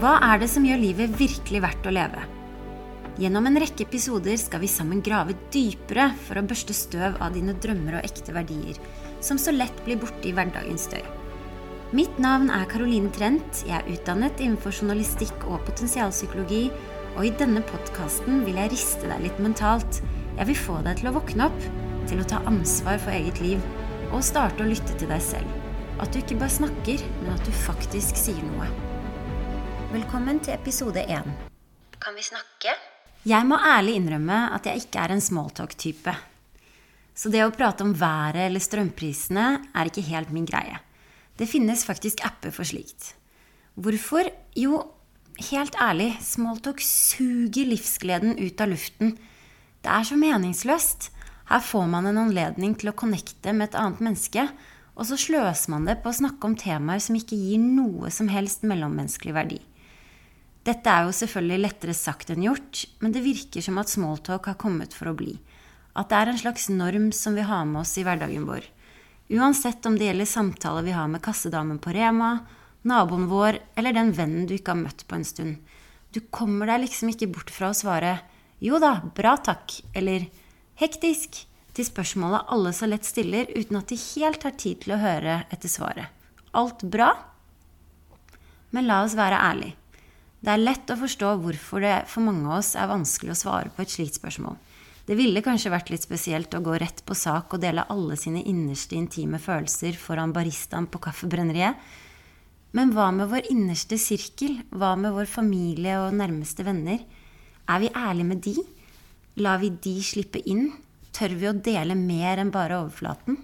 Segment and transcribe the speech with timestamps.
[0.00, 2.22] Hva er det som gjør livet virkelig verdt å leve?
[3.20, 7.52] Gjennom en rekke episoder skal vi sammen grave dypere for å børste støv av dine
[7.60, 8.78] drømmer og ekte verdier,
[9.20, 11.02] som så lett blir borte i hverdagens støy.
[11.92, 13.60] Mitt navn er Caroline Trent.
[13.68, 16.70] Jeg er utdannet innenfor journalistikk og potensialpsykologi,
[17.18, 20.00] og i denne podkasten vil jeg riste deg litt mentalt.
[20.38, 21.72] Jeg vil få deg til å våkne opp,
[22.08, 23.60] til å ta ansvar for eget liv,
[24.14, 25.58] og starte å lytte til deg selv.
[26.00, 28.89] At du ikke bare snakker, men at du faktisk sier noe.
[29.90, 31.24] Velkommen til episode én.
[31.98, 32.70] Kan vi snakke?
[33.26, 36.12] Jeg må ærlig innrømme at jeg ikke er en smalltalk-type.
[37.10, 40.76] Så det å prate om været eller strømprisene er ikke helt min greie.
[41.34, 43.16] Det finnes faktisk apper for slikt.
[43.74, 44.30] Hvorfor?
[44.54, 44.78] Jo,
[45.50, 49.16] helt ærlig, smalltalk suger livsgleden ut av luften.
[49.82, 51.08] Det er så meningsløst.
[51.50, 54.46] Her får man en anledning til å connecte med et annet menneske,
[54.94, 58.30] og så sløser man det på å snakke om temaer som ikke gir noe som
[58.30, 59.60] helst mellommenneskelig verdi.
[60.66, 64.58] Dette er jo selvfølgelig lettere sagt enn gjort, men det virker som at smalltalk har
[64.60, 65.38] kommet for å bli.
[65.96, 68.66] At det er en slags norm som vi har med oss i hverdagen vår.
[69.30, 72.32] Uansett om det gjelder samtaler vi har med kassedamen på Rema,
[72.82, 75.56] naboen vår eller den vennen du ikke har møtt på en stund.
[76.12, 78.18] Du kommer deg liksom ikke bort fra å svare
[78.60, 80.28] 'jo da, bra takk' eller
[80.76, 85.00] 'hektisk' til spørsmålet alle så lett stiller uten at de helt har tid til å
[85.00, 86.08] høre etter svaret.
[86.52, 87.14] Alt bra?
[88.72, 89.79] Men la oss være ærlige.
[90.40, 93.72] Det er lett å forstå hvorfor det for mange av oss er vanskelig å svare
[93.76, 94.56] på et slikt spørsmål.
[95.04, 98.40] Det ville kanskje vært litt spesielt å gå rett på sak og dele alle sine
[98.46, 101.76] innerste intime følelser foran baristaen på kaffebrenneriet.
[102.72, 104.60] Men hva med vår innerste sirkel?
[104.70, 107.02] Hva med vår familie og nærmeste venner?
[107.66, 108.54] Er vi ærlige med de?
[109.42, 110.70] Lar vi de slippe inn?
[111.12, 113.40] Tør vi å dele mer enn bare overflaten?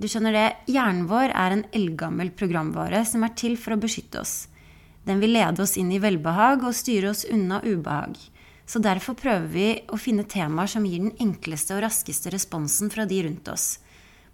[0.00, 4.22] Du skjønner det, hjernen vår er en eldgammel programvare som er til for å beskytte
[4.22, 4.34] oss.
[5.06, 8.16] Den vil lede oss inn i velbehag og styre oss unna ubehag.
[8.66, 13.06] Så derfor prøver vi å finne temaer som gir den enkleste og raskeste responsen fra
[13.08, 13.78] de rundt oss.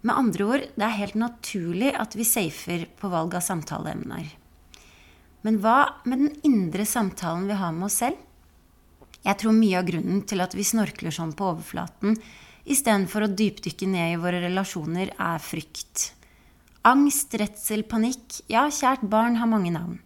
[0.05, 4.27] Med andre ord, det er helt naturlig at vi safer på valg av samtaleemner.
[5.41, 8.19] Men hva med den indre samtalen vi har med oss selv?
[9.25, 12.19] Jeg tror mye av grunnen til at vi snorkler sånn på overflaten
[12.67, 16.11] istedenfor å dypdykke ned i våre relasjoner, er frykt.
[16.87, 18.41] Angst, redsel, panikk.
[18.51, 19.97] Ja, kjært barn har mange navn.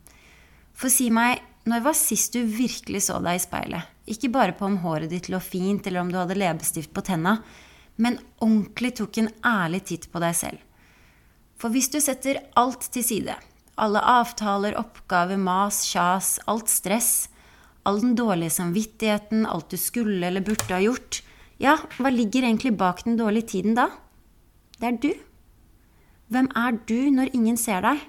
[0.82, 3.90] For si meg, når var sist du virkelig så deg i speilet?
[4.10, 7.36] Ikke bare på om håret ditt lå fint, eller om du hadde leppestift på tenna,
[8.02, 10.64] men ordentlig tok en ærlig titt på deg selv.
[11.62, 13.36] For hvis du setter alt til side,
[13.78, 17.30] alle avtaler, oppgaver, mas, kjas, alt stress,
[17.86, 21.22] all den dårlige samvittigheten, alt du skulle eller burde ha gjort,
[21.62, 23.92] ja, hva ligger egentlig bak den dårlige tiden da?
[24.82, 25.12] Det er du.
[26.34, 28.02] Hvem er du når ingen ser deg?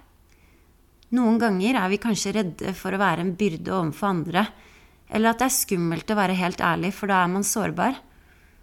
[1.12, 4.46] Noen ganger er vi kanskje redde for å være en byrde overfor andre,
[5.12, 7.98] eller at det er skummelt å være helt ærlig, for da er man sårbar.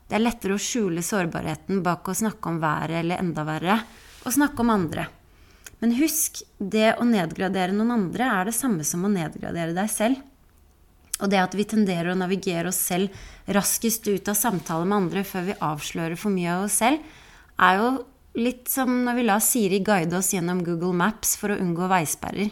[0.09, 3.77] Det er lettere å skjule sårbarheten bak å snakke om været, eller enda verre,
[4.25, 5.05] å snakke om andre.
[5.79, 10.25] Men husk, det å nedgradere noen andre er det samme som å nedgradere deg selv.
[11.19, 13.13] Og det at vi tenderer å navigere oss selv
[13.53, 17.03] raskest ut av samtaler med andre før vi avslører for mye av oss selv,
[17.59, 17.89] er jo
[18.39, 22.51] Litt som når vi lar Siri guide oss gjennom Google Maps for å unngå veisperrer.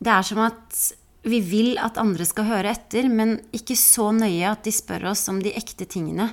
[0.00, 0.80] Det er som at
[1.28, 5.26] vi vil at andre skal høre etter, men ikke så nøye at de spør oss
[5.32, 6.30] om de ekte tingene.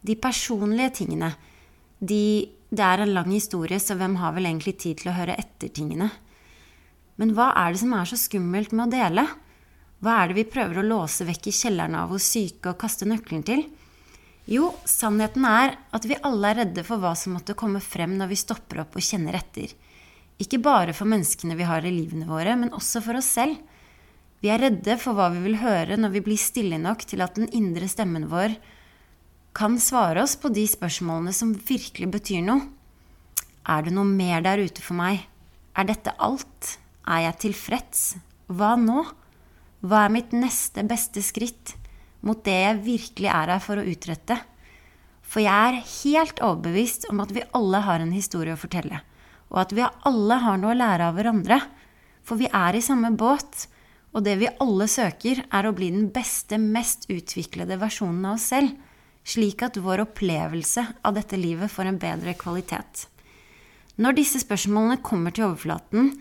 [0.00, 1.34] De personlige tingene.
[2.00, 5.36] De, det er en lang historie, så hvem har vel egentlig tid til å høre
[5.40, 6.08] etter tingene?
[7.20, 9.26] Men hva er det som er så skummelt med å dele?
[10.00, 13.08] Hva er det vi prøver å låse vekk i kjelleren av hos syke og kaste
[13.08, 13.66] nøkkelen til?
[14.50, 18.32] Jo, sannheten er at vi alle er redde for hva som måtte komme frem når
[18.32, 19.70] vi stopper opp og kjenner etter.
[20.42, 23.60] Ikke bare for menneskene vi har i livene våre, men også for oss selv.
[24.42, 27.38] Vi er redde for hva vi vil høre når vi blir stille nok til at
[27.38, 28.56] den indre stemmen vår
[29.54, 32.66] kan svare oss på de spørsmålene som virkelig betyr noe.
[33.70, 35.26] Er det noe mer der ute for meg?
[35.78, 36.78] Er dette alt?
[37.06, 38.02] Er jeg tilfreds?
[38.50, 39.04] Hva nå?
[39.86, 41.76] Hva er mitt neste beste skritt?
[42.26, 44.36] Mot det jeg virkelig er her for å utrette.
[45.30, 49.02] For jeg er helt overbevist om at vi alle har en historie å fortelle,
[49.50, 51.60] og at vi alle har noe å lære av hverandre.
[52.26, 53.66] For vi er i samme båt,
[54.10, 58.48] og det vi alle søker, er å bli den beste, mest utviklede versjonen av oss
[58.50, 58.74] selv,
[59.22, 63.06] slik at vår opplevelse av dette livet får en bedre kvalitet.
[64.00, 66.14] Når disse spørsmålene kommer til overflaten,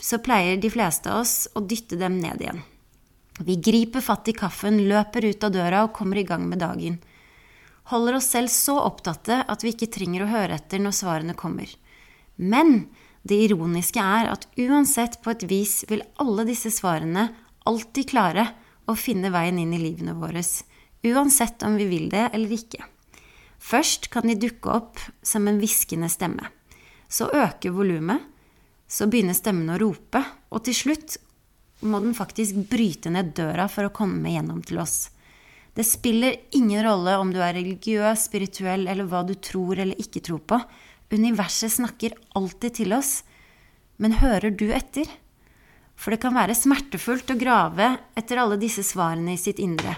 [0.00, 2.62] så pleier de fleste av oss å dytte dem ned igjen.
[3.40, 7.00] Vi griper fatt i kaffen, løper ut av døra og kommer i gang med dagen.
[7.90, 11.66] Holder oss selv så opptatte at vi ikke trenger å høre etter når svarene kommer.
[12.36, 12.86] Men
[13.24, 17.30] Det ironiske er at uansett på et vis vil alle disse svarene
[17.64, 18.50] alltid klare
[18.84, 20.42] å finne veien inn i livene våre,
[21.08, 22.84] uansett om vi vil det eller ikke.
[23.56, 26.50] Først kan de dukke opp som en hviskende stemme.
[27.08, 28.20] Så øker volumet,
[28.84, 30.20] så begynner stemmen å rope,
[30.52, 31.16] og til slutt
[31.84, 35.10] må den faktisk bryte ned døra for å komme gjennom til oss.
[35.74, 40.22] Det spiller ingen rolle om du er religiøs, spirituell eller hva du tror eller ikke
[40.24, 40.60] tror på.
[41.14, 43.20] Universet snakker alltid til oss.
[44.02, 45.06] Men hører du etter?
[45.94, 49.94] For det kan være smertefullt å grave etter alle disse svarene i sitt indre.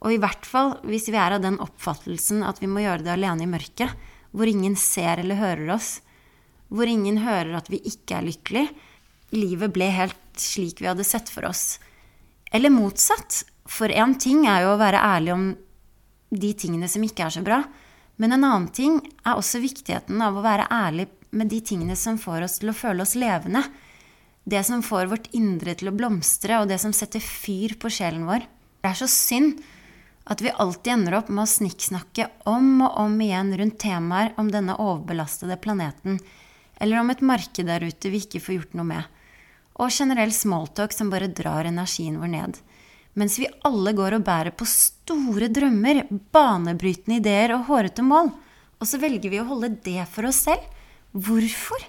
[0.00, 3.14] Og i hvert fall hvis vi er av den oppfattelsen at vi må gjøre det
[3.16, 3.90] alene i mørket,
[4.30, 5.98] hvor ingen ser eller hører oss,
[6.70, 8.66] hvor ingen hører at vi ikke er lykkelig.
[9.34, 11.80] Livet ble helt slik vi hadde sett for oss.
[12.52, 13.44] Eller motsatt.
[13.70, 15.44] For én ting er jo å være ærlig om
[16.30, 17.62] de tingene som ikke er så bra.
[18.20, 22.18] Men en annen ting er også viktigheten av å være ærlig med de tingene som
[22.18, 23.62] får oss til å føle oss levende.
[24.44, 28.26] Det som får vårt indre til å blomstre, og det som setter fyr på sjelen
[28.28, 28.46] vår.
[28.80, 29.60] Det er så synd
[30.30, 34.50] at vi alltid ender opp med å snikksnakke om og om igjen rundt temaer om
[34.52, 36.20] denne overbelastede planeten,
[36.80, 39.08] eller om et marked der ute vi ikke får gjort noe med,
[39.80, 42.60] og generell smalltalk som bare drar energien vår ned
[43.18, 48.30] mens vi alle går og bærer på store drømmer, banebrytende ideer og hårete mål.
[48.80, 50.62] Og så velger vi å holde det for oss selv.
[51.10, 51.82] Hvorfor?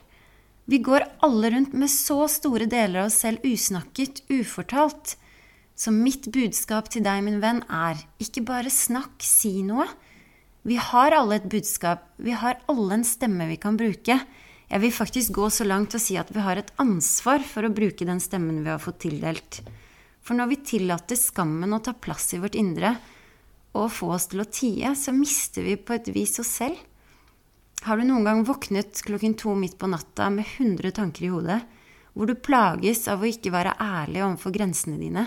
[0.70, 5.16] Vi går alle rundt med så store deler av oss selv usnakket, ufortalt.
[5.78, 9.88] Så mitt budskap til deg, min venn, er ikke bare snakk, si noe.
[10.68, 14.20] Vi har alle et budskap, vi har alle en stemme vi kan bruke.
[14.72, 17.74] Jeg vil faktisk gå så langt og si at vi har et ansvar for å
[17.76, 19.60] bruke den stemmen vi har fått tildelt.
[20.24, 22.94] For når vi tillater skammen å ta plass i vårt indre
[23.76, 26.80] og få oss til å tie, så mister vi på et vis oss selv.
[27.84, 31.60] Har du noen gang våknet klokken to midt på natta med hundre tanker i hodet,
[32.14, 35.26] hvor du plages av å ikke være ærlig overfor grensene dine?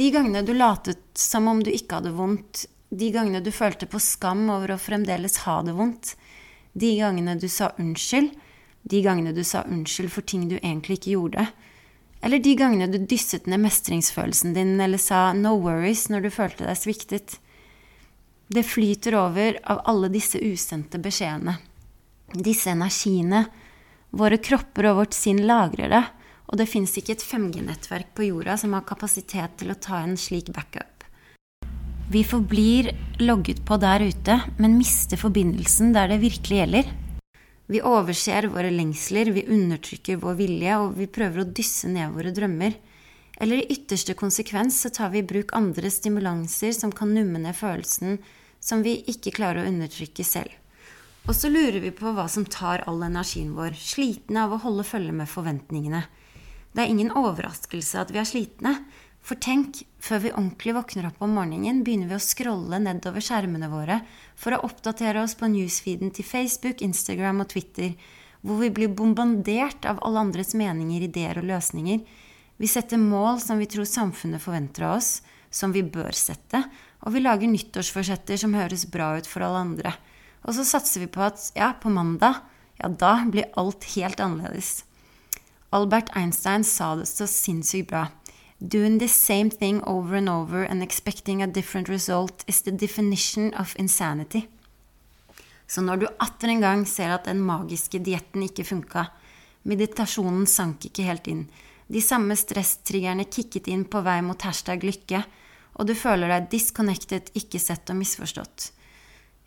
[0.00, 4.00] De gangene du latet som om du ikke hadde vondt, de gangene du følte på
[4.02, 6.16] skam over å fremdeles ha det vondt,
[6.72, 8.32] de gangene du sa unnskyld,
[8.82, 11.46] de gangene du sa unnskyld for ting du egentlig ikke gjorde,
[12.22, 16.66] eller de gangene du dysset ned mestringsfølelsen din eller sa 'no worries' når du følte
[16.66, 17.38] deg sviktet.
[18.48, 21.56] Det flyter over av alle disse usendte beskjedene.
[22.32, 23.46] Disse energiene.
[24.10, 26.04] Våre kropper og vårt sinn lagrer det,
[26.46, 30.16] og det fins ikke et 5G-nettverk på jorda som har kapasitet til å ta en
[30.16, 31.04] slik backup.
[32.12, 32.90] Vi forblir
[33.24, 36.90] logget på der ute, men mister forbindelsen der det virkelig gjelder.
[37.72, 42.32] Vi overser våre lengsler, vi undertrykker vår vilje, og vi prøver å dysse ned våre
[42.34, 42.74] drømmer.
[43.40, 47.56] Eller i ytterste konsekvens så tar vi i bruk andre stimulanser som kan numme ned
[47.56, 48.18] følelsen
[48.60, 50.52] som vi ikke klarer å undertrykke selv.
[51.24, 54.84] Og så lurer vi på hva som tar all energien vår, slitne av å holde
[54.84, 56.02] følge med forventningene.
[56.74, 58.74] Det er ingen overraskelse at vi er slitne,
[59.22, 63.68] for tenk, før vi ordentlig våkner opp om morgenen, begynner vi å scrolle nedover skjermene
[63.70, 64.00] våre
[64.34, 67.94] for å oppdatere oss på newsfeeden til Facebook, Instagram og Twitter,
[68.42, 72.02] hvor vi blir bombardert av alle andres meninger, ideer og løsninger.
[72.58, 75.20] Vi setter mål som vi tror samfunnet forventer av oss,
[75.54, 76.64] som vi bør sette,
[77.06, 79.92] og vi lager nyttårsforsetter som høres bra ut for alle andre.
[80.42, 82.40] Og så satser vi på at ja, på mandag,
[82.80, 84.80] ja, da blir alt helt annerledes.
[85.72, 88.08] Albert Einstein sa det så sinnssykt bra.
[88.62, 93.54] Doing the same thing over and over and expecting a different result is the definition
[93.54, 94.46] of insanity.
[95.66, 99.08] Så når du atter en gang ser at den magiske dietten ikke funka,
[99.66, 101.48] meditasjonen sank ikke helt inn,
[101.90, 105.24] de samme stresstriggerne kicket inn på vei mot hashtag lykke,
[105.74, 108.70] og du føler deg disconnected, ikke sett og misforstått,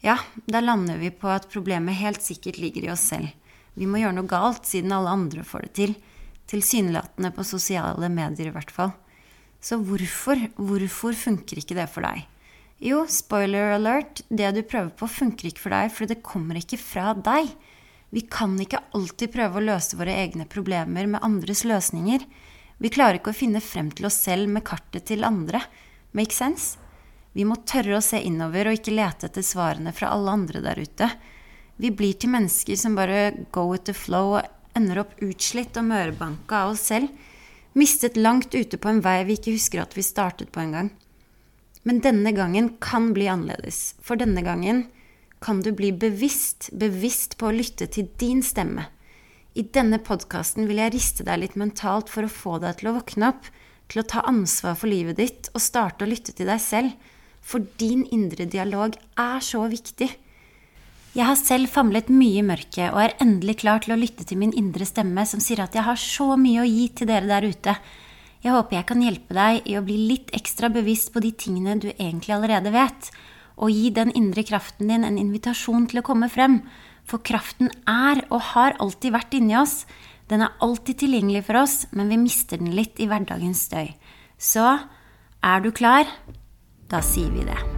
[0.04, 3.32] ja, da lander vi på at problemet helt sikkert ligger i oss selv.
[3.80, 5.96] Vi må gjøre noe galt, siden alle andre får det til.
[6.52, 8.92] Tilsynelatende på sosiale medier, i hvert fall.
[9.66, 12.26] Så hvorfor, hvorfor funker ikke det for deg?
[12.86, 16.78] Jo, spoiler alert, det du prøver på, funker ikke for deg, for det kommer ikke
[16.78, 17.50] fra deg.
[18.14, 22.28] Vi kan ikke alltid prøve å løse våre egne problemer med andres løsninger.
[22.78, 25.64] Vi klarer ikke å finne frem til oss selv med kartet til andre.
[26.14, 26.78] Make sense?
[27.36, 30.80] Vi må tørre å se innover og ikke lete etter svarene fra alle andre der
[30.80, 31.10] ute.
[31.82, 35.90] Vi blir til mennesker som bare go with the flow og ender opp utslitt og
[35.90, 37.10] mørbanka av oss selv
[37.76, 40.94] Mistet langt ute på en vei vi ikke husker at vi startet på engang.
[41.84, 43.98] Men denne gangen kan bli annerledes.
[44.00, 44.86] For denne gangen
[45.44, 48.88] kan du bli bevisst, bevisst på å lytte til din stemme.
[49.60, 52.96] I denne podkasten vil jeg riste deg litt mentalt for å få deg til å
[52.98, 53.52] våkne opp,
[53.92, 56.96] til å ta ansvar for livet ditt og starte å lytte til deg selv.
[57.46, 60.10] For din indre dialog er så viktig.
[61.16, 64.36] Jeg har selv famlet mye i mørket og er endelig klar til å lytte til
[64.42, 67.48] min indre stemme som sier at jeg har så mye å gi til dere der
[67.48, 67.76] ute.
[68.44, 71.78] Jeg håper jeg kan hjelpe deg i å bli litt ekstra bevisst på de tingene
[71.80, 73.08] du egentlig allerede vet,
[73.56, 76.60] og gi den indre kraften din en invitasjon til å komme frem.
[77.08, 79.86] For kraften er og har alltid vært inni oss.
[80.28, 83.96] Den er alltid tilgjengelig for oss, men vi mister den litt i hverdagens støy.
[84.36, 84.68] Så
[85.40, 86.12] er du klar?
[86.92, 87.75] Da sier vi det.